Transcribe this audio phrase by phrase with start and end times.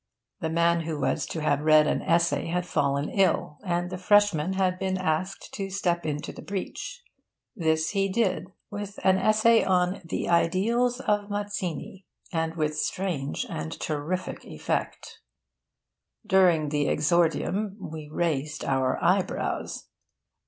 [0.39, 4.53] The man who was to have read an essay had fallen ill, and the freshman
[4.53, 7.03] had been asked to step into the breach.
[7.55, 13.79] This he did, with an essay on 'The Ideals of Mazzini,' and with strange and
[13.79, 15.19] terrific effect.
[16.25, 19.87] During the exordium we raised our eyebrows.